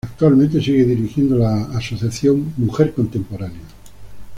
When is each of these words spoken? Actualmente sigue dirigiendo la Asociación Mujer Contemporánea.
Actualmente 0.03 0.59
sigue 0.59 0.83
dirigiendo 0.83 1.37
la 1.37 1.65
Asociación 1.77 2.55
Mujer 2.57 2.91
Contemporánea. 2.95 3.61